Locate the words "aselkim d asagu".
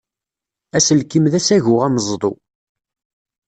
0.77-1.75